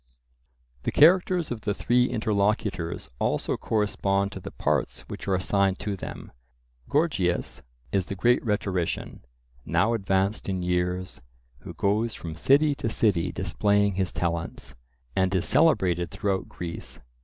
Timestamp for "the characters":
0.81-1.51